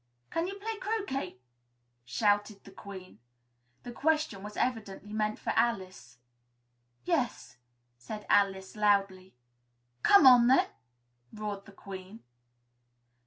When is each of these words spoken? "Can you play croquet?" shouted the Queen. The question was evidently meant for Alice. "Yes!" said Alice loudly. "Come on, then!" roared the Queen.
"Can 0.31 0.47
you 0.47 0.55
play 0.57 0.77
croquet?" 0.79 1.37
shouted 2.05 2.63
the 2.63 2.71
Queen. 2.71 3.19
The 3.83 3.91
question 3.91 4.41
was 4.41 4.57
evidently 4.57 5.13
meant 5.13 5.37
for 5.37 5.51
Alice. 5.51 6.17
"Yes!" 7.05 7.57
said 7.99 8.25
Alice 8.27 8.75
loudly. 8.75 9.35
"Come 10.01 10.25
on, 10.25 10.47
then!" 10.47 10.65
roared 11.31 11.65
the 11.67 11.71
Queen. 11.71 12.23